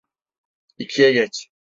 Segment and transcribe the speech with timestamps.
[0.77, 1.49] İkiye geç.